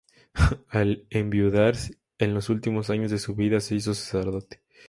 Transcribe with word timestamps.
Al 0.69 1.05
enviudar, 1.11 1.75
en 2.17 2.33
los 2.33 2.49
últimos 2.49 2.89
años 2.89 3.11
de 3.11 3.19
su 3.19 3.35
vida 3.35 3.59
se 3.59 3.75
hizo 3.75 3.93
sacerdote. 3.93 4.63